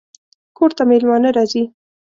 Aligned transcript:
کور 0.57 0.71
ته 0.77 0.83
مېلمانه 0.89 1.29
راځي 1.37 1.63